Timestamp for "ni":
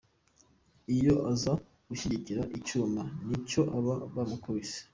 3.27-3.37